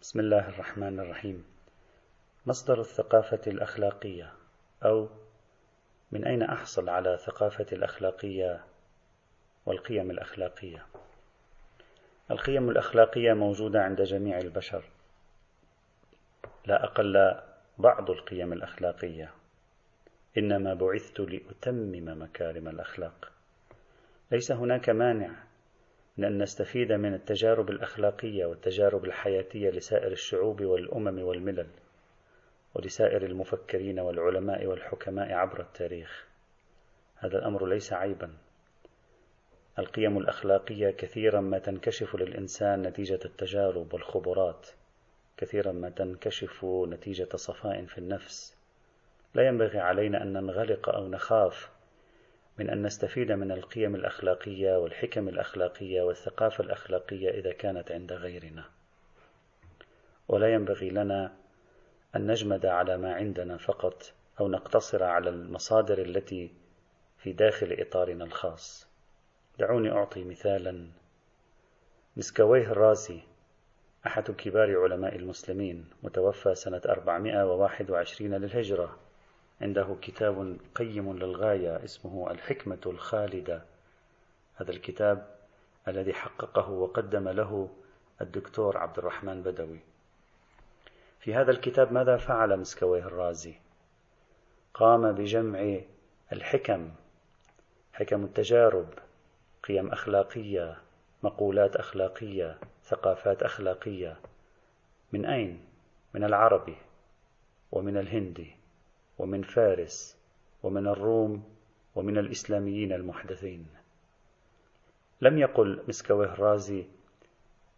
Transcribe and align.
بسم 0.00 0.20
الله 0.20 0.48
الرحمن 0.48 1.00
الرحيم. 1.00 1.44
مصدر 2.46 2.80
الثقافة 2.80 3.40
الأخلاقية 3.46 4.32
أو 4.84 5.08
من 6.12 6.26
أين 6.26 6.42
أحصل 6.42 6.88
على 6.88 7.18
ثقافة 7.18 7.66
الأخلاقية 7.72 8.64
والقيم 9.66 10.10
الأخلاقية؟ 10.10 10.86
القيم 12.30 12.70
الأخلاقية 12.70 13.32
موجودة 13.32 13.80
عند 13.82 14.02
جميع 14.02 14.38
البشر. 14.38 14.84
لا 16.66 16.84
أقل 16.84 17.40
بعض 17.78 18.10
القيم 18.10 18.52
الأخلاقية. 18.52 19.34
إنما 20.38 20.74
بعثت 20.74 21.20
لأتمم 21.20 22.22
مكارم 22.22 22.68
الأخلاق. 22.68 23.32
ليس 24.32 24.52
هناك 24.52 24.90
مانع 24.90 25.49
من 26.16 26.24
أن 26.24 26.42
نستفيد 26.42 26.92
من 26.92 27.14
التجارب 27.14 27.70
الأخلاقية 27.70 28.46
والتجارب 28.46 29.04
الحياتية 29.04 29.70
لسائر 29.70 30.12
الشعوب 30.12 30.62
والأمم 30.62 31.22
والملل 31.22 31.66
ولسائر 32.74 33.22
المفكرين 33.26 34.00
والعلماء 34.00 34.66
والحكماء 34.66 35.32
عبر 35.32 35.60
التاريخ. 35.60 36.26
هذا 37.16 37.38
الأمر 37.38 37.66
ليس 37.66 37.92
عيبا. 37.92 38.30
القيم 39.78 40.18
الأخلاقية 40.18 40.90
كثيرا 40.90 41.40
ما 41.40 41.58
تنكشف 41.58 42.16
للإنسان 42.16 42.82
نتيجة 42.82 43.20
التجارب 43.24 43.94
والخبرات 43.94 44.68
كثيرا 45.36 45.72
ما 45.72 45.90
تنكشف 45.90 46.64
نتيجة 46.64 47.36
صفاء 47.36 47.84
في 47.84 47.98
النفس. 47.98 48.56
لا 49.34 49.46
ينبغي 49.46 49.78
علينا 49.78 50.22
أن 50.22 50.32
ننغلق 50.32 50.88
أو 50.88 51.08
نخاف 51.08 51.70
من 52.58 52.70
أن 52.70 52.82
نستفيد 52.82 53.32
من 53.32 53.52
القيم 53.52 53.94
الأخلاقية 53.94 54.78
والحكم 54.78 55.28
الأخلاقية 55.28 56.02
والثقافة 56.02 56.64
الأخلاقية 56.64 57.30
إذا 57.30 57.52
كانت 57.52 57.92
عند 57.92 58.12
غيرنا. 58.12 58.64
ولا 60.28 60.54
ينبغي 60.54 60.90
لنا 60.90 61.32
أن 62.16 62.30
نجمد 62.30 62.66
على 62.66 62.96
ما 62.96 63.14
عندنا 63.14 63.56
فقط 63.56 64.12
أو 64.40 64.48
نقتصر 64.48 65.02
على 65.02 65.30
المصادر 65.30 65.98
التي 65.98 66.50
في 67.18 67.32
داخل 67.32 67.76
إطارنا 67.78 68.24
الخاص. 68.24 68.86
دعوني 69.58 69.90
أعطي 69.90 70.24
مثالا. 70.24 70.86
مسكويه 72.16 72.72
الرازي 72.72 73.20
أحد 74.06 74.30
كبار 74.30 74.78
علماء 74.82 75.16
المسلمين 75.16 75.90
متوفى 76.02 76.54
سنة 76.54 76.80
421 76.86 78.34
للهجرة. 78.34 78.98
عنده 79.60 79.96
كتاب 80.02 80.56
قيم 80.74 81.12
للغاية 81.18 81.84
اسمه 81.84 82.30
الحكمة 82.30 82.80
الخالدة. 82.86 83.62
هذا 84.56 84.70
الكتاب 84.70 85.34
الذي 85.88 86.14
حققه 86.14 86.70
وقدم 86.70 87.28
له 87.28 87.68
الدكتور 88.20 88.76
عبد 88.76 88.98
الرحمن 88.98 89.42
بدوي. 89.42 89.80
في 91.20 91.34
هذا 91.34 91.50
الكتاب 91.50 91.92
ماذا 91.92 92.16
فعل 92.16 92.56
مسكويه 92.56 93.02
الرازي؟ 93.02 93.54
قام 94.74 95.12
بجمع 95.12 95.76
الحكم 96.32 96.90
حكم 97.92 98.24
التجارب 98.24 98.88
قيم 99.62 99.92
أخلاقية 99.92 100.76
مقولات 101.22 101.76
أخلاقية 101.76 102.58
ثقافات 102.84 103.42
أخلاقية. 103.42 104.16
من 105.12 105.26
أين؟ 105.26 105.64
من 106.14 106.24
العربي 106.24 106.76
ومن 107.72 107.96
الهندي. 107.96 108.59
ومن 109.20 109.42
فارس 109.42 110.16
ومن 110.62 110.86
الروم 110.86 111.44
ومن 111.94 112.18
الإسلاميين 112.18 112.92
المحدثين. 112.92 113.66
لم 115.20 115.38
يقل 115.38 115.82
مسكويه 115.88 116.32
الرازي 116.32 116.84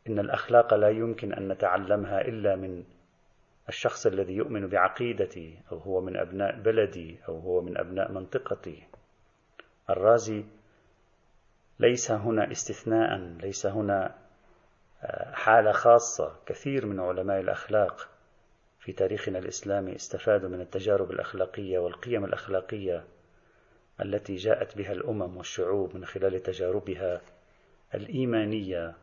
إن 0.09 0.19
الأخلاق 0.19 0.75
لا 0.75 0.89
يمكن 0.89 1.33
أن 1.33 1.49
نتعلمها 1.49 2.21
إلا 2.21 2.57
من 2.57 2.85
الشخص 3.69 4.07
الذي 4.07 4.33
يؤمن 4.33 4.69
بعقيدتي 4.69 5.59
أو 5.73 5.79
هو 5.79 6.01
من 6.01 6.17
أبناء 6.17 6.61
بلدي 6.61 7.19
أو 7.29 7.39
هو 7.39 7.61
من 7.61 7.79
أبناء 7.79 8.13
منطقتي. 8.13 8.83
الرازي 9.91 10.45
ليس 11.81 12.11
هنا 12.11 12.53
استثناء 12.53 13.19
ليس 13.19 13.67
هنا 13.67 14.15
آه، 15.03 15.33
حالة 15.33 15.73
خاصة. 15.73 16.37
كثير 16.47 16.87
من 16.87 17.01
علماء 17.01 17.41
الأخلاق 17.41 18.12
في 18.83 18.93
تاريخنا 18.93 19.39
الإسلامي 19.39 19.95
استفادوا 19.95 20.49
من 20.49 20.61
التجارب 20.61 21.11
الأخلاقية 21.11 21.79
والقيم 21.79 22.25
الأخلاقية 22.25 23.05
التي 24.01 24.35
جاءت 24.35 24.77
بها 24.77 24.93
الأمم 24.93 25.37
والشعوب 25.37 25.97
من 25.97 26.05
خلال 26.05 26.43
تجاربها 26.43 27.21
الإيمانية 27.95 28.95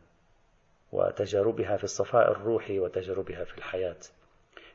وتجاربها 0.92 1.76
في 1.76 1.84
الصفاء 1.84 2.30
الروحي 2.30 2.78
وتجاربها 2.78 3.44
في 3.44 3.58
الحياة. 3.58 3.96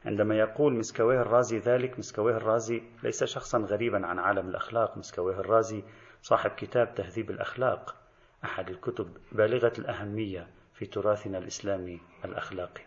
عندما 0.06 0.38
يقول 0.40 0.74
مسكويه 0.74 1.22
الرازي 1.22 1.58
ذلك 1.58 2.00
مسكويه 2.00 2.38
الرازي 2.38 2.84
ليس 3.04 3.24
شخصا 3.24 3.58
غريبا 3.58 4.06
عن 4.06 4.20
عالم 4.20 4.50
الأخلاق. 4.50 4.98
مسكويه 4.98 5.40
الرازي 5.40 5.84
صاحب 6.22 6.52
كتاب 6.52 6.96
تهذيب 6.96 7.32
الأخلاق 7.32 7.96
أحد 8.44 8.70
الكتب 8.70 9.18
بالغة 9.32 9.74
الأهمية 9.80 10.48
في 10.74 10.86
تراثنا 10.86 11.38
الإسلامي 11.38 12.02
الأخلاقي. 12.26 12.84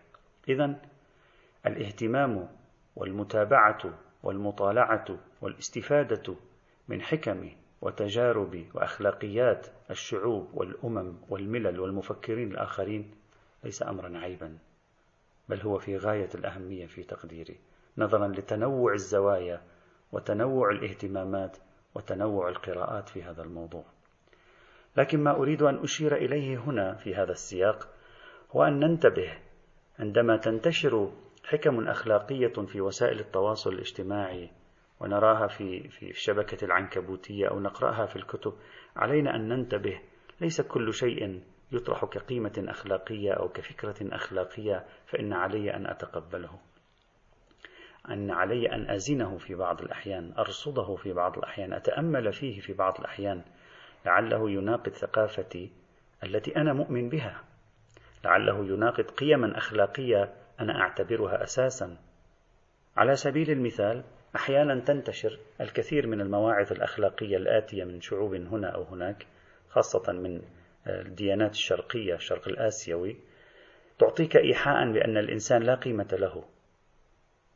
إذا 0.49 0.75
الاهتمام 1.69 2.49
والمتابعة 2.95 3.99
والمطالعة 4.23 5.05
والاستفادة 5.41 6.35
من 6.87 7.01
حكم 7.01 7.51
وتجارب 7.81 8.65
وأخلاقيات 8.73 9.67
الشعوب 9.91 10.49
والأمم 10.53 11.13
والملل 11.29 11.79
والمفكرين 11.79 12.51
الآخرين 12.51 13.11
ليس 13.63 13.83
أمرا 13.83 14.17
عيبا 14.17 14.57
بل 15.49 15.61
هو 15.61 15.77
في 15.77 15.97
غاية 15.97 16.29
الأهمية 16.35 16.85
في 16.85 17.03
تقديري 17.03 17.59
نظرا 17.97 18.27
لتنوع 18.27 18.93
الزوايا 18.93 19.61
وتنوع 20.11 20.69
الاهتمامات 20.69 21.57
وتنوع 21.95 22.49
القراءات 22.49 23.09
في 23.09 23.23
هذا 23.23 23.43
الموضوع. 23.43 23.83
لكن 24.97 25.23
ما 25.23 25.31
أريد 25.31 25.61
أن 25.61 25.75
أشير 25.83 26.15
إليه 26.15 26.57
هنا 26.57 26.93
في 26.93 27.15
هذا 27.15 27.31
السياق 27.31 27.87
هو 28.51 28.63
أن 28.63 28.79
ننتبه 28.79 29.37
عندما 29.99 30.37
تنتشر 30.37 31.11
حكم 31.49 31.87
أخلاقية 31.87 32.53
في 32.67 32.81
وسائل 32.81 33.19
التواصل 33.19 33.73
الاجتماعي 33.73 34.49
ونراها 34.99 35.47
في 35.47 35.89
في 35.89 36.09
الشبكة 36.09 36.65
العنكبوتية 36.65 37.47
أو 37.47 37.59
نقرأها 37.59 38.05
في 38.05 38.15
الكتب 38.15 38.53
علينا 38.95 39.35
أن 39.35 39.47
ننتبه 39.49 40.01
ليس 40.41 40.61
كل 40.61 40.93
شيء 40.93 41.41
يطرح 41.71 42.05
كقيمة 42.05 42.65
أخلاقية 42.67 43.33
أو 43.33 43.49
كفكرة 43.49 44.15
أخلاقية 44.15 44.85
فإن 45.05 45.33
علي 45.33 45.73
أن 45.73 45.87
أتقبله. 45.87 46.59
أن 48.09 48.31
علي 48.31 48.71
أن 48.71 48.89
أزنه 48.89 49.37
في 49.37 49.55
بعض 49.55 49.81
الأحيان 49.81 50.33
أرصده 50.37 50.95
في 50.95 51.13
بعض 51.13 51.37
الأحيان 51.37 51.73
أتأمل 51.73 52.33
فيه 52.33 52.59
في 52.59 52.73
بعض 52.73 52.99
الأحيان. 52.99 53.43
لعله 54.05 54.49
يناقض 54.49 54.91
ثقافتي 54.91 55.71
التي 56.23 56.55
أنا 56.55 56.73
مؤمن 56.73 57.09
بها. 57.09 57.43
لعله 58.23 58.65
يناقض 58.65 59.11
قيما 59.11 59.57
أخلاقية 59.57 60.33
أنا 60.59 60.79
أعتبرها 60.81 61.43
أساسا. 61.43 61.97
على 62.97 63.15
سبيل 63.15 63.51
المثال 63.51 64.03
أحيانا 64.35 64.79
تنتشر 64.79 65.39
الكثير 65.61 66.07
من 66.07 66.21
المواعظ 66.21 66.71
الأخلاقية 66.71 67.37
الآتية 67.37 67.83
من 67.83 68.01
شعوب 68.01 68.33
هنا 68.33 68.67
أو 68.67 68.83
هناك 68.83 69.25
خاصة 69.69 70.11
من 70.11 70.41
الديانات 70.87 71.51
الشرقية 71.51 72.15
الشرق 72.15 72.47
الآسيوي 72.47 73.17
تعطيك 73.99 74.37
إيحاء 74.37 74.91
بأن 74.91 75.17
الإنسان 75.17 75.63
لا 75.63 75.75
قيمة 75.75 76.07
له 76.11 76.43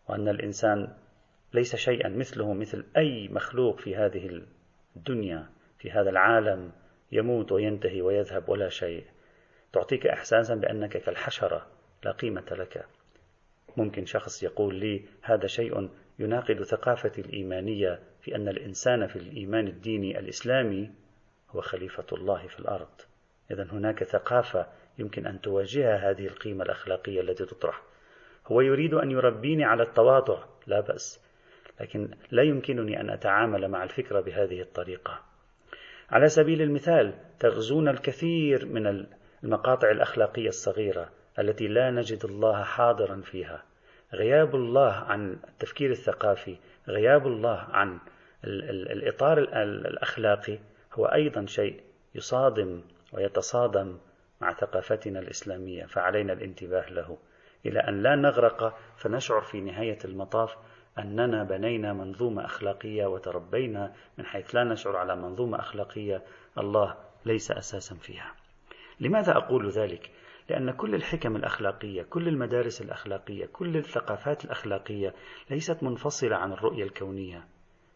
وأن 0.10 0.30
الإنسان 0.30 0.94
ليس 1.54 1.76
شيئا 1.76 2.10
مثله 2.10 2.54
مثل 2.54 2.86
أي 2.98 3.28
مخلوق 3.28 3.80
في 3.80 3.96
هذه 3.96 4.42
الدنيا 4.96 5.50
في 5.80 5.92
هذا 5.92 6.10
العالم 6.10 6.72
يموت 7.12 7.52
وينتهي 7.52 8.02
ويذهب 8.02 8.50
ولا 8.50 8.70
شيء. 8.70 9.06
تعطيك 9.74 10.08
إحساسا 10.08 10.56
بأنك 10.56 10.98
كالحشرة. 10.98 11.68
لا 12.04 12.12
قيمة 12.12 12.46
لك. 12.52 12.86
ممكن 13.78 14.06
شخص 14.06 14.44
يقول 14.44 14.76
لي 14.76 15.06
هذا 15.22 15.48
شيء 15.48 15.90
يناقض 16.20 16.64
ثقافتي 16.64 17.22
الإيمانية 17.22 18.00
في 18.22 18.36
أن 18.36 18.48
الإنسان 18.48 19.08
في 19.08 19.16
الإيمان 19.16 19.68
الديني 19.68 20.20
الإسلامي 20.20 20.92
هو 21.50 21.62
خليفة 21.62 22.06
الله 22.12 22.48
في 22.48 22.60
الأرض. 22.60 23.02
إذا 23.52 23.64
هناك 23.64 24.04
ثقافة 24.04 24.68
يمكن 24.98 25.28
أن 25.28 25.42
تواجهها 25.42 26.10
هذه 26.10 26.28
القيمة 26.28 26.64
الأخلاقية 26.64 27.22
التي 27.22 27.46
تطرح. 27.46 27.82
هو 28.48 28.62
يريد 28.62 28.94
أن 28.94 29.12
يربيني 29.12 29.64
على 29.64 29.84
التواضع 29.84 30.44
لا 30.68 30.80
بأس 30.80 31.20
لكن 31.82 32.10
لا 32.32 32.44
يمكنني 32.44 33.02
أن 33.02 33.10
أتعامل 33.10 33.68
مع 33.68 33.84
الفكرة 33.84 34.22
بهذه 34.22 34.62
الطريقة. 34.62 35.22
على 36.10 36.30
سبيل 36.30 36.62
المثال 36.62 37.14
تغزون 37.40 37.90
الكثير 37.90 38.66
من 38.66 39.06
المقاطع 39.44 39.92
الأخلاقية 39.92 40.48
الصغيرة. 40.48 41.10
التي 41.40 41.68
لا 41.68 41.92
نجد 41.92 42.26
الله 42.26 42.64
حاضرا 42.64 43.22
فيها 43.22 43.64
غياب 44.14 44.56
الله 44.56 44.92
عن 44.92 45.38
التفكير 45.50 45.92
الثقافي 45.92 46.58
غياب 46.88 47.28
الله 47.28 47.58
عن 47.58 48.00
الإطار 48.44 49.38
الأخلاقي 49.64 50.60
هو 50.94 51.06
أيضا 51.06 51.46
شيء 51.46 51.82
يصادم 52.16 52.82
ويتصادم 53.14 53.98
مع 54.42 54.54
ثقافتنا 54.54 55.20
الإسلامية 55.20 55.86
فعلينا 55.86 56.34
الانتباه 56.34 56.90
له 56.90 57.18
إلى 57.66 57.80
أن 57.80 58.04
لا 58.04 58.16
نغرق 58.16 58.78
فنشعر 58.98 59.42
في 59.42 59.62
نهاية 59.62 59.98
المطاف 60.06 60.58
أننا 61.00 61.44
بنينا 61.44 61.94
منظومة 61.94 62.46
أخلاقية 62.46 63.06
وتربينا 63.06 63.94
من 64.18 64.26
حيث 64.26 64.56
لا 64.56 64.64
نشعر 64.64 64.96
على 64.96 65.16
منظومة 65.16 65.60
أخلاقية 65.60 66.22
الله 66.58 66.96
ليس 67.26 67.52
أساسا 67.52 67.96
فيها. 67.96 68.36
لماذا 69.00 69.38
أقول 69.38 69.70
ذلك؟ 69.70 70.12
لأن 70.54 70.72
كل 70.72 70.96
الحكم 70.96 71.36
الأخلاقية، 71.36 72.04
كل 72.04 72.28
المدارس 72.28 72.82
الأخلاقية، 72.82 73.46
كل 73.46 73.78
الثقافات 73.78 74.46
الأخلاقية 74.46 75.14
ليست 75.50 75.84
منفصلة 75.84 76.36
عن 76.36 76.54
الرؤية 76.54 76.84
الكونية. 76.84 77.48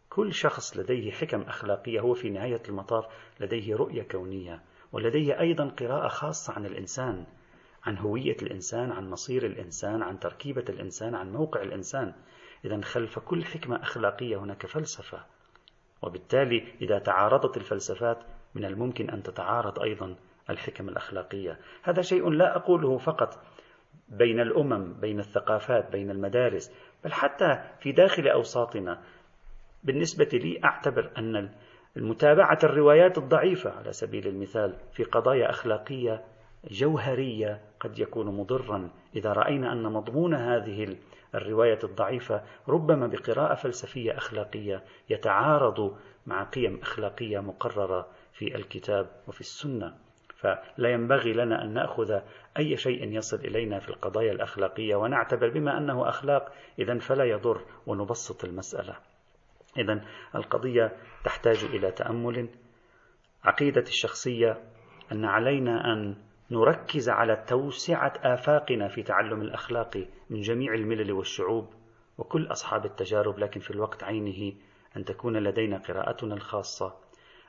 كل 0.10 0.34
شخص 0.34 0.78
لديه 0.78 1.12
حكم 1.12 1.42
أخلاقية 1.42 2.00
هو 2.00 2.14
في 2.14 2.30
نهاية 2.30 2.62
المطاف 2.70 3.06
لديه 3.40 3.76
رؤية 3.76 4.04
كونية، 4.04 4.62
ولديه 4.92 5.40
أيضا 5.40 5.66
قراءة 5.70 6.08
خاصة 6.08 6.54
عن 6.54 6.66
الإنسان، 6.66 7.26
عن 7.84 7.98
هوية 7.98 8.38
الإنسان، 8.42 8.92
عن 8.92 9.10
مصير 9.10 9.46
الإنسان، 9.46 10.04
عن 10.04 10.20
تركيبة 10.20 10.66
الإنسان، 10.70 11.16
عن 11.16 11.32
موقع 11.32 11.62
الإنسان. 11.62 12.14
إذا 12.66 12.82
خلف 12.82 13.20
كل 13.20 13.46
حكمة 13.46 13.82
أخلاقية 13.82 14.38
هناك 14.38 14.66
فلسفة، 14.66 15.26
وبالتالي 16.02 16.74
إذا 16.82 17.00
تعارضت 17.00 17.58
الفلسفات 17.58 18.18
من 18.56 18.66
الممكن 18.66 19.10
أن 19.10 19.24
تتعارض 19.24 19.80
أيضا 19.80 20.16
الحكم 20.50 20.90
الأخلاقية. 20.90 21.60
هذا 21.84 22.02
شيء 22.02 22.30
لا 22.30 22.56
أقوله 22.56 22.98
فقط 22.98 23.30
بين 24.10 24.40
الأمم 24.40 24.94
بين 24.94 25.20
الثقافات 25.20 25.92
بين 25.92 26.12
المدارس 26.12 26.72
بل 27.04 27.14
حتى 27.14 27.64
في 27.80 27.92
داخل 27.92 28.28
أوساطنا. 28.28 29.02
بالنسبة 29.84 30.30
لي 30.34 30.60
أعتبر 30.64 31.12
أن 31.18 31.50
المتابعة 31.98 32.60
الروايات 32.64 33.18
الضعيفة 33.18 33.70
على 33.70 33.92
سبيل 33.92 34.28
المثال 34.28 34.76
في 34.94 35.04
قضايا 35.04 35.50
أخلاقية 35.50 36.24
جوهرية 36.72 37.62
قد 37.80 38.00
يكون 38.00 38.38
مضرا. 38.38 38.90
إذا 39.16 39.34
رأينا 39.34 39.74
أن 39.74 39.84
مضمون 39.84 40.34
هذه 40.36 40.98
الرواية 41.36 41.80
الضعيفة 41.84 42.44
ربما 42.68 43.08
بقراءة 43.08 43.56
فلسفية 43.56 44.18
أخلاقية 44.18 44.84
يتعارض 45.10 45.98
مع 46.26 46.44
قيم 46.44 46.80
أخلاقية 46.82 47.40
مقررة 47.40 48.08
في 48.34 48.56
الكتاب 48.56 49.10
وفي 49.28 49.42
السنة. 49.42 50.07
فلا 50.38 50.90
ينبغي 50.90 51.34
لنا 51.34 51.64
أن 51.64 51.74
نأخذ 51.74 52.20
أي 52.58 52.78
شيء 52.78 53.18
يصل 53.18 53.38
إلينا 53.38 53.80
في 53.80 53.90
القضايا 53.90 54.32
الأخلاقية 54.32 54.96
ونعتبر 54.96 55.50
بما 55.50 55.78
أنه 55.78 56.10
أخلاق 56.10 56.54
إذا 56.80 57.00
فلا 57.00 57.24
يضر 57.24 57.62
ونبسط 57.88 58.46
المسألة. 58.46 58.96
إذا 59.78 60.02
القضية 60.36 60.98
تحتاج 61.24 61.64
إلى 61.64 61.92
تأمل. 61.92 62.50
عقيدتي 63.44 63.90
الشخصية 63.90 64.64
أن 65.12 65.26
علينا 65.26 65.94
أن 65.94 66.16
نركز 66.52 67.10
على 67.10 67.44
توسعة 67.48 68.14
آفاقنا 68.24 68.88
في 68.88 69.04
تعلم 69.04 69.42
الأخلاق 69.42 70.08
من 70.30 70.42
جميع 70.42 70.74
الملل 70.74 71.12
والشعوب 71.12 71.68
وكل 72.18 72.52
أصحاب 72.52 72.86
التجارب 72.86 73.40
لكن 73.40 73.60
في 73.60 73.72
الوقت 73.72 74.04
عينه 74.04 74.54
أن 74.98 75.06
تكون 75.06 75.38
لدينا 75.38 75.78
قراءتنا 75.78 76.34
الخاصة 76.34 76.96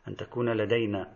أن 0.09 0.17
تكون 0.17 0.53
لدينا 0.53 1.13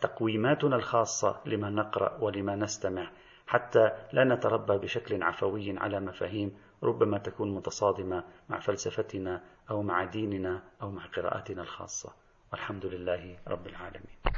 تقويماتنا 0.00 0.76
الخاصة 0.76 1.40
لما 1.46 1.70
نقرأ 1.70 2.18
ولما 2.20 2.56
نستمع 2.56 3.10
حتى 3.46 3.90
لا 4.12 4.24
نتربى 4.24 4.78
بشكل 4.78 5.22
عفوي 5.22 5.78
على 5.78 6.00
مفاهيم 6.00 6.56
ربما 6.82 7.18
تكون 7.18 7.54
متصادمة 7.54 8.24
مع 8.48 8.60
فلسفتنا 8.60 9.42
أو 9.70 9.82
مع 9.82 10.04
ديننا 10.04 10.62
أو 10.82 10.90
مع 10.90 11.06
قراءاتنا 11.06 11.62
الخاصة. 11.62 12.12
والحمد 12.52 12.86
لله 12.86 13.38
رب 13.48 13.66
العالمين. 13.66 14.33